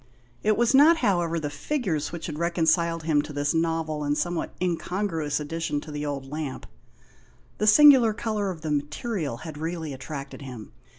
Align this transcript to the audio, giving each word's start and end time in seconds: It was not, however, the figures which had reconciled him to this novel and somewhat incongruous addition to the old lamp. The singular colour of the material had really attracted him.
It 0.41 0.57
was 0.57 0.73
not, 0.73 0.97
however, 0.97 1.39
the 1.39 1.51
figures 1.51 2.11
which 2.11 2.25
had 2.25 2.39
reconciled 2.39 3.03
him 3.03 3.21
to 3.21 3.31
this 3.31 3.53
novel 3.53 4.03
and 4.03 4.17
somewhat 4.17 4.51
incongruous 4.59 5.39
addition 5.39 5.79
to 5.81 5.91
the 5.91 6.07
old 6.07 6.25
lamp. 6.25 6.65
The 7.59 7.67
singular 7.67 8.11
colour 8.11 8.49
of 8.49 8.61
the 8.61 8.71
material 8.71 9.37
had 9.45 9.59
really 9.59 9.93
attracted 9.93 10.41
him. 10.41 10.71